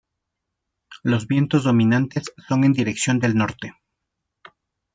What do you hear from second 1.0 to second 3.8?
Los vientos dominantes son en dirección del norte.